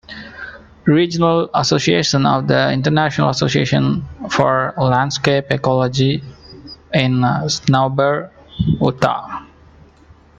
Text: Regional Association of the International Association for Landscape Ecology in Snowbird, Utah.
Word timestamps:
Regional 0.87 1.47
Association 1.53 2.25
of 2.25 2.47
the 2.47 2.71
International 2.73 3.29
Association 3.29 4.03
for 4.31 4.73
Landscape 4.79 5.45
Ecology 5.51 6.23
in 6.91 7.23
Snowbird, 7.47 8.31
Utah. 8.57 9.45